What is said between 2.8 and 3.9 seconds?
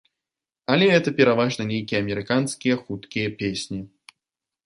хуткія песні.